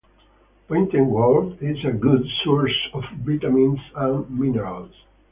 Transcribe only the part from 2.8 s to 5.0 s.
of vitamins and minerals.